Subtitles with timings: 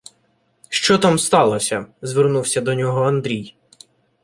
[0.69, 3.55] —Що там сталося?— звернувся до нього Андрій.